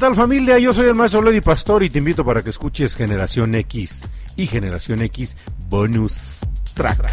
Tal 0.08 0.14
familia? 0.14 0.58
Yo 0.58 0.72
soy 0.72 0.86
el 0.86 0.94
maestro 0.94 1.20
Lady 1.20 1.42
Pastor 1.42 1.82
y 1.82 1.90
te 1.90 1.98
invito 1.98 2.24
para 2.24 2.40
que 2.42 2.48
escuches 2.48 2.96
Generación 2.96 3.54
X 3.54 4.06
y 4.36 4.46
Generación 4.46 5.02
X 5.02 5.36
Bonus 5.68 6.38
Track. 6.72 7.10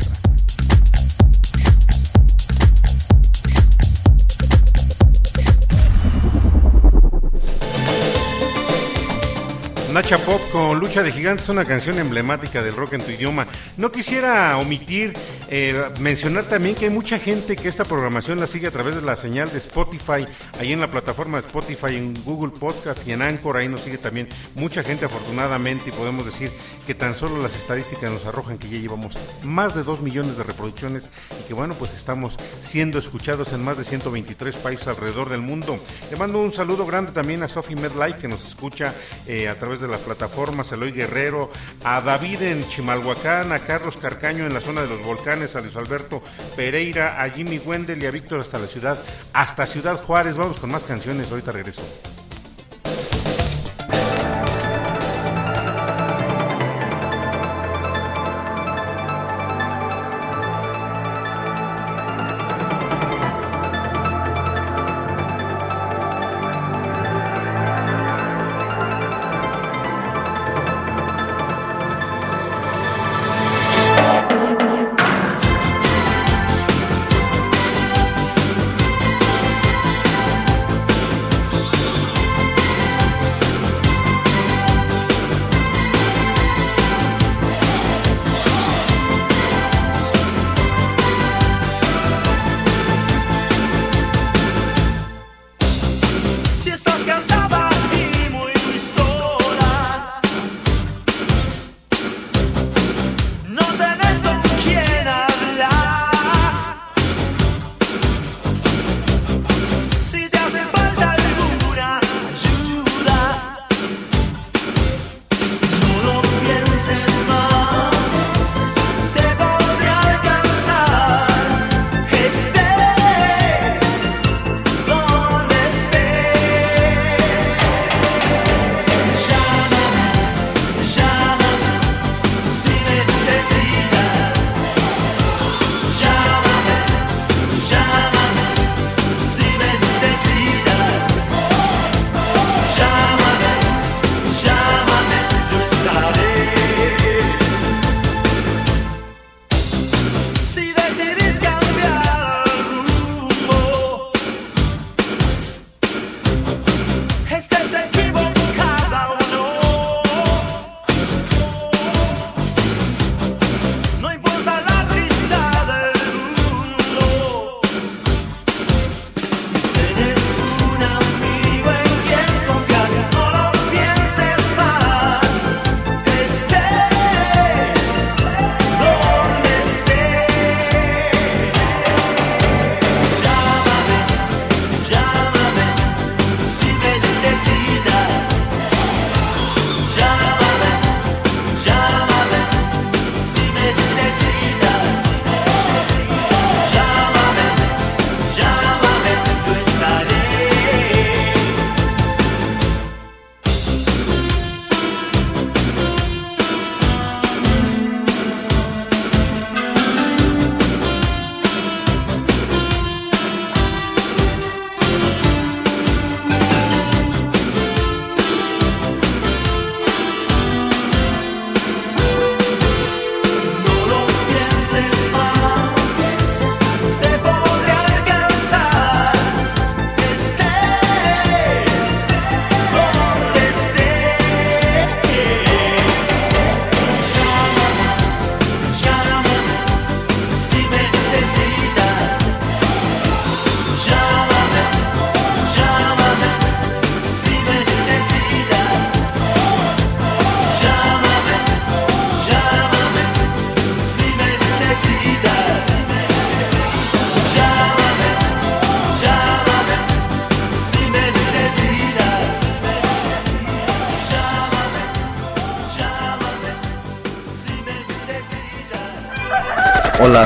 Nacha 9.91 10.17
Pop 10.19 10.41
con 10.53 10.79
Lucha 10.79 11.03
de 11.03 11.11
Gigantes, 11.11 11.49
una 11.49 11.65
canción 11.65 11.99
emblemática 11.99 12.63
del 12.63 12.75
rock 12.75 12.93
en 12.93 13.01
tu 13.01 13.11
idioma. 13.11 13.45
No 13.75 13.91
quisiera 13.91 14.57
omitir 14.57 15.13
eh, 15.49 15.81
mencionar 15.99 16.45
también 16.45 16.75
que 16.75 16.85
hay 16.85 16.91
mucha 16.91 17.19
gente 17.19 17.55
que 17.55 17.67
esta 17.67 17.85
programación 17.85 18.39
la 18.39 18.47
sigue 18.47 18.67
a 18.67 18.71
través 18.71 18.95
de 18.95 19.01
la 19.01 19.15
señal 19.15 19.51
de 19.51 19.57
Spotify, 19.59 20.25
ahí 20.59 20.73
en 20.73 20.79
la 20.79 20.89
plataforma 20.89 21.39
de 21.39 21.47
Spotify, 21.47 21.95
en 21.95 22.13
Google 22.23 22.51
Podcast 22.51 23.07
y 23.07 23.11
en 23.11 23.21
Anchor, 23.21 23.57
ahí 23.57 23.67
nos 23.67 23.81
sigue 23.81 23.97
también 23.97 24.27
mucha 24.55 24.83
gente 24.83 25.05
afortunadamente 25.05 25.89
y 25.89 25.91
podemos 25.91 26.25
decir 26.25 26.51
que 26.85 26.95
tan 26.95 27.13
solo 27.13 27.41
las 27.41 27.55
estadísticas 27.55 28.11
nos 28.11 28.25
arrojan 28.25 28.57
que 28.57 28.69
ya 28.69 28.79
llevamos 28.79 29.17
más 29.43 29.75
de 29.75 29.83
2 29.83 30.01
millones 30.01 30.37
de 30.37 30.43
reproducciones 30.43 31.09
y 31.39 31.47
que 31.47 31.53
bueno, 31.53 31.75
pues 31.75 31.93
estamos 31.93 32.37
siendo 32.61 32.99
escuchados 32.99 33.53
en 33.53 33.63
más 33.63 33.77
de 33.77 33.83
123 33.83 34.55
países 34.57 34.87
alrededor 34.87 35.29
del 35.29 35.41
mundo. 35.41 35.79
Le 36.09 36.17
mando 36.17 36.39
un 36.39 36.51
saludo 36.51 36.85
grande 36.85 37.11
también 37.11 37.43
a 37.43 37.49
Sophie 37.49 37.75
Medlife 37.75 38.21
que 38.21 38.27
nos 38.27 38.47
escucha 38.47 38.93
eh, 39.27 39.47
a 39.47 39.55
través 39.55 39.79
de 39.79 39.87
las 39.87 39.99
plataformas, 39.99 40.71
a 40.71 40.75
Eloy 40.75 40.91
Guerrero, 40.91 41.49
a 41.83 42.01
David 42.01 42.41
en 42.41 42.67
Chimalhuacán, 42.67 43.51
a 43.51 43.59
Carlos 43.59 43.97
Carcaño 43.97 44.45
en 44.45 44.53
la 44.53 44.61
zona 44.61 44.81
de 44.81 44.87
los 44.87 45.03
volcanes, 45.03 45.34
a 45.35 45.61
Luis 45.61 45.75
Alberto 45.75 46.21
Pereira, 46.55 47.21
a 47.21 47.29
Jimmy 47.29 47.59
Wendel 47.59 48.01
y 48.01 48.05
a 48.05 48.11
Víctor 48.11 48.39
hasta 48.39 48.57
la 48.57 48.67
ciudad, 48.67 48.97
hasta 49.33 49.67
Ciudad 49.67 50.01
Juárez. 50.01 50.37
Vamos 50.37 50.59
con 50.59 50.71
más 50.71 50.85
canciones, 50.85 51.29
ahorita 51.29 51.51
regreso. 51.51 51.83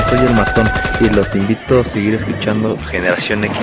Soy 0.08 0.18
el 0.18 0.34
matón 0.34 0.68
y 1.00 1.08
los 1.08 1.34
invito 1.34 1.80
a 1.80 1.84
seguir 1.84 2.14
escuchando 2.14 2.76
Generación 2.76 3.44
X. 3.44 3.56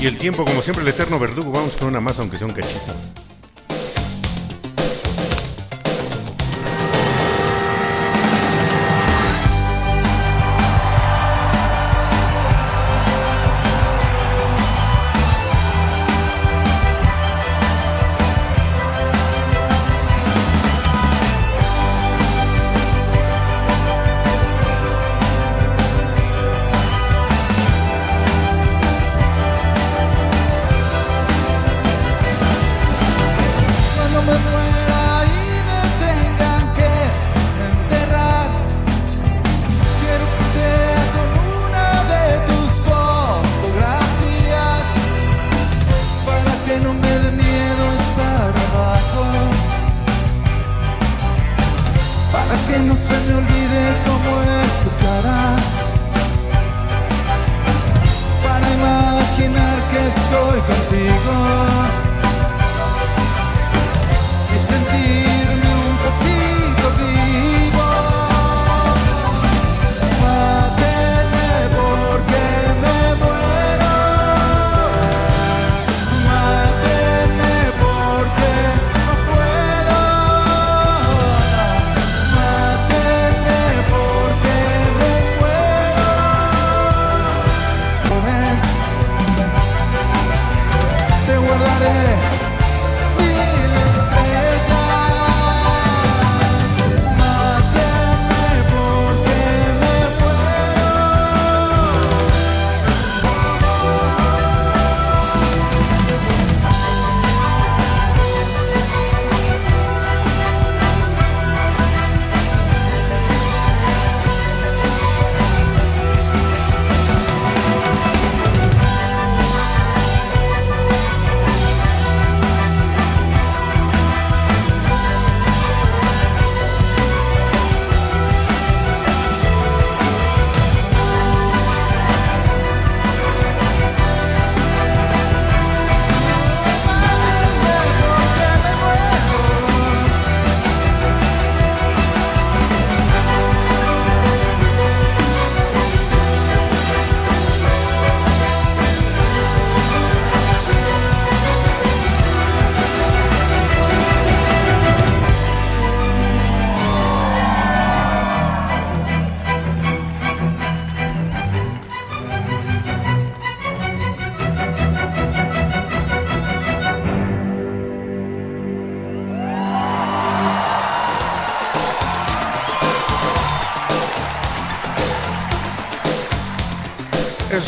Y 0.00 0.06
el 0.06 0.16
tiempo, 0.16 0.44
como 0.44 0.62
siempre, 0.62 0.82
el 0.82 0.88
eterno 0.88 1.18
verdugo. 1.18 1.52
Vamos 1.52 1.76
con 1.76 1.88
una 1.88 2.00
más, 2.00 2.18
aunque 2.18 2.36
sea 2.36 2.46
un 2.46 2.54
cachito. 2.54 3.11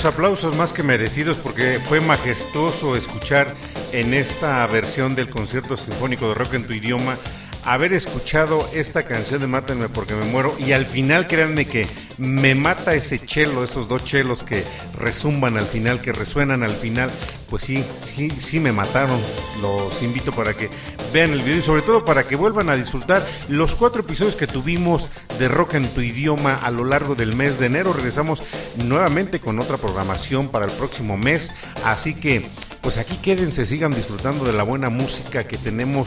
Aplausos 0.04 0.54
más 0.56 0.74
que 0.74 0.82
merecidos 0.82 1.38
porque 1.38 1.80
fue 1.82 2.00
majestuoso 2.00 2.94
escuchar 2.94 3.54
en 3.92 4.12
esta 4.12 4.66
versión 4.66 5.14
del 5.14 5.30
concierto 5.30 5.78
sinfónico 5.78 6.28
de 6.28 6.34
rock 6.34 6.54
en 6.54 6.66
tu 6.66 6.74
idioma 6.74 7.16
haber 7.64 7.94
escuchado 7.94 8.68
esta 8.74 9.04
canción 9.04 9.40
de 9.40 9.46
Mátenme 9.46 9.88
porque 9.88 10.14
me 10.14 10.26
muero 10.26 10.54
y 10.58 10.72
al 10.72 10.84
final 10.84 11.26
créanme 11.26 11.66
que 11.66 11.88
me 12.18 12.54
mata 12.54 12.94
ese 12.94 13.18
chelo, 13.18 13.64
esos 13.64 13.88
dos 13.88 14.04
chelos 14.04 14.42
que 14.42 14.64
resumban 14.98 15.56
al 15.56 15.64
final, 15.64 16.00
que 16.00 16.12
resuenan 16.12 16.62
al 16.62 16.70
final, 16.70 17.10
pues 17.48 17.64
sí, 17.64 17.84
sí, 17.96 18.30
sí 18.38 18.60
me 18.60 18.72
mataron. 18.72 19.20
Los 19.60 20.02
invito 20.02 20.32
para 20.32 20.54
que 20.54 20.70
vean 21.12 21.32
el 21.32 21.42
video 21.42 21.58
y 21.58 21.62
sobre 21.62 21.82
todo 21.82 22.04
para 22.04 22.24
que 22.24 22.36
vuelvan 22.36 22.68
a 22.68 22.76
disfrutar 22.76 23.26
los 23.48 23.74
cuatro 23.74 24.02
episodios 24.02 24.36
que 24.36 24.46
tuvimos 24.46 25.08
de 25.38 25.48
Rock 25.48 25.74
en 25.74 25.88
tu 25.88 26.00
idioma 26.00 26.56
a 26.62 26.70
lo 26.70 26.84
largo 26.84 27.14
del 27.14 27.34
mes 27.34 27.58
de 27.58 27.66
enero. 27.66 27.92
Regresamos 27.92 28.42
nuevamente 28.76 29.40
con 29.40 29.58
otra 29.58 29.76
programación 29.76 30.48
para 30.48 30.66
el 30.66 30.72
próximo 30.72 31.16
mes, 31.16 31.52
así 31.84 32.14
que 32.14 32.48
pues 32.84 32.98
aquí 32.98 33.16
quédense, 33.16 33.64
sigan 33.64 33.92
disfrutando 33.92 34.44
de 34.44 34.52
la 34.52 34.62
buena 34.62 34.90
música 34.90 35.44
que 35.44 35.56
tenemos 35.56 36.06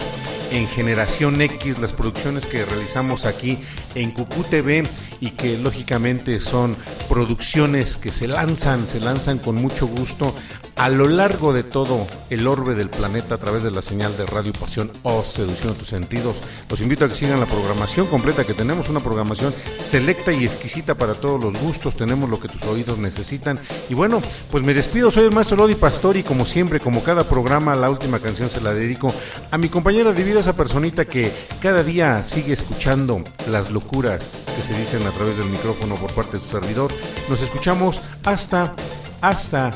en 0.52 0.68
Generación 0.68 1.42
X, 1.42 1.80
las 1.80 1.92
producciones 1.92 2.46
que 2.46 2.64
realizamos 2.64 3.26
aquí 3.26 3.58
en 3.96 4.12
Cucú 4.12 4.44
TV 4.44 4.84
y 5.20 5.32
que 5.32 5.58
lógicamente 5.58 6.40
son 6.40 6.78
producciones 7.10 7.98
que 7.98 8.12
se 8.12 8.28
lanzan, 8.28 8.88
se 8.88 9.00
lanzan 9.00 9.40
con 9.40 9.56
mucho 9.56 9.88
gusto 9.88 10.36
a 10.78 10.90
lo 10.90 11.08
largo 11.08 11.54
de 11.54 11.64
todo 11.64 12.06
el 12.30 12.46
orbe 12.48 12.76
del 12.76 12.90
planeta 12.90 13.36
a 13.36 13.38
través 13.40 13.64
de 13.64 13.72
la 13.72 13.82
señal 13.82 14.16
de 14.16 14.28
Radio 14.28 14.54
Pasión 14.54 14.92
o 15.02 15.24
Seducción 15.24 15.74
de 15.74 15.80
tus 15.80 15.88
sentidos. 15.88 16.36
Los 16.70 16.82
invito 16.82 17.04
a 17.04 17.10
que 17.10 17.16
sigan 17.16 17.40
la 17.40 17.48
programación 17.48 18.06
completa 18.06 18.44
que 18.44 18.54
tenemos, 18.54 18.88
una 18.90 19.00
programación 19.00 19.54
selecta 19.80 20.32
y 20.32 20.44
exquisita 20.44 20.96
para 20.96 21.14
todos 21.16 21.44
los 21.44 21.60
gustos, 21.60 21.96
tenemos 21.96 22.30
lo 22.30 22.40
que 22.40 22.48
tus 22.48 22.62
oídos 22.64 23.00
necesitan. 23.00 23.60
Y 23.90 23.96
bueno, 23.96 24.22
pues 24.52 24.64
me 24.64 24.76
despido, 24.76 25.10
soy 25.10 25.26
el 25.26 25.34
maestro 25.34 25.58
Lodi 25.58 25.76
Pastori, 25.76 26.22
como 26.22 26.46
siempre, 26.46 26.67
como 26.68 27.02
cada 27.02 27.24
programa, 27.24 27.76
la 27.76 27.90
última 27.90 28.20
canción 28.20 28.50
se 28.50 28.60
la 28.60 28.74
dedico 28.74 29.14
a 29.52 29.58
mi 29.58 29.70
compañera 29.70 30.12
de 30.12 30.24
vida, 30.24 30.42
esa 30.42 30.56
personita 30.56 31.06
que 31.06 31.32
cada 31.62 31.82
día 31.82 32.22
sigue 32.24 32.52
escuchando 32.52 33.24
las 33.50 33.72
locuras 33.72 34.44
que 34.54 34.62
se 34.62 34.78
dicen 34.78 35.08
a 35.08 35.12
través 35.12 35.38
del 35.38 35.48
micrófono 35.48 35.96
por 35.96 36.14
parte 36.14 36.38
de 36.38 36.44
su 36.44 36.50
servidor. 36.50 36.92
Nos 37.30 37.42
escuchamos 37.42 38.02
hasta, 38.26 38.74
hasta 39.22 39.72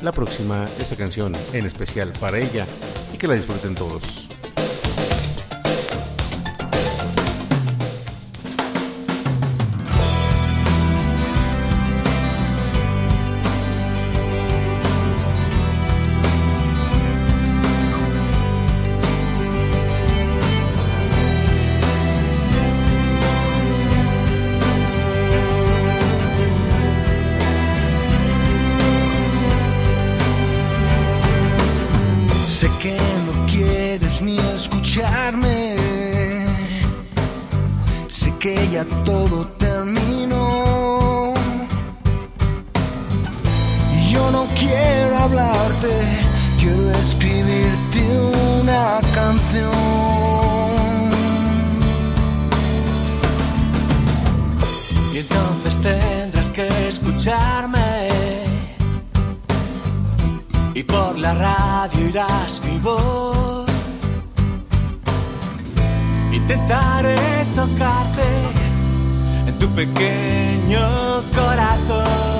la 0.00 0.10
próxima, 0.10 0.64
esta 0.80 0.96
canción 0.96 1.34
en 1.52 1.66
especial 1.66 2.12
para 2.18 2.38
ella 2.38 2.66
y 3.12 3.18
que 3.18 3.28
la 3.28 3.34
disfruten 3.34 3.74
todos. 3.74 4.39
quiero 46.58 46.90
escribirte 46.98 48.00
una 48.60 49.00
canción. 49.14 49.70
Y 55.12 55.18
entonces 55.18 55.76
tendrás 55.82 56.50
que 56.50 56.88
escucharme. 56.88 58.08
Y 60.74 60.82
por 60.82 61.18
la 61.18 61.34
radio 61.34 62.08
irás 62.08 62.60
mi 62.64 62.78
voz. 62.78 63.68
Intentaré 66.32 67.16
tocarte 67.56 68.28
en 69.46 69.58
tu 69.58 69.68
pequeño 69.70 71.22
corazón. 71.34 72.39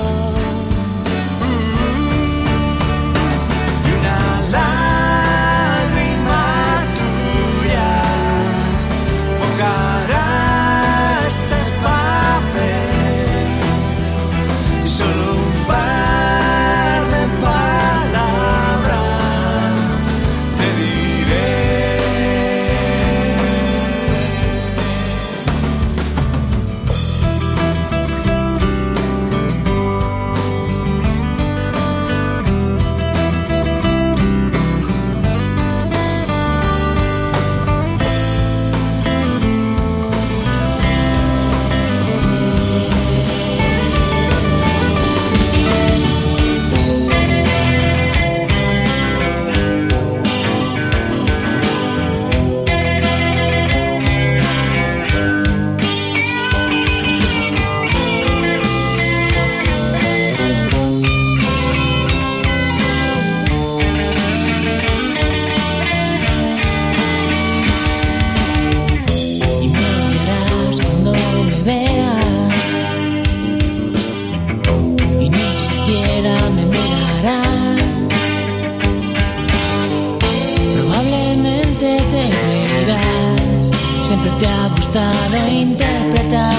siempre 84.11 84.31
te 84.39 84.47
ha 84.47 84.67
gustado 84.75 85.47
interpretar. 85.47 86.53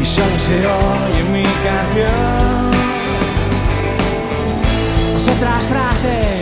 Y 0.00 0.04
solo 0.04 0.38
se 0.38 0.66
oye 0.66 1.22
mi 1.30 1.42
canción. 1.66 2.70
Las 5.14 5.28
otras 5.28 5.66
frases. 5.66 6.41